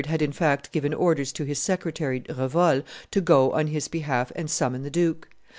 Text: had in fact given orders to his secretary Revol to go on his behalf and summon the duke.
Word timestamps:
had 0.07 0.19
in 0.19 0.31
fact 0.31 0.71
given 0.71 0.95
orders 0.95 1.31
to 1.31 1.43
his 1.43 1.59
secretary 1.59 2.21
Revol 2.21 2.83
to 3.11 3.21
go 3.21 3.51
on 3.51 3.67
his 3.67 3.87
behalf 3.87 4.31
and 4.35 4.49
summon 4.49 4.81
the 4.81 4.89
duke. 4.89 5.27